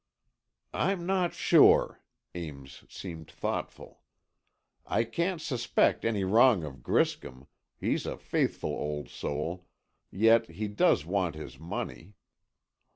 [0.73, 2.01] "I'm not sure."
[2.33, 4.01] Ames seemed thoughtful.
[4.83, 7.45] "I can't suspect any wrong of Griscom;
[7.79, 9.67] he's a faithful old soul,
[10.09, 12.15] yet he does want his money.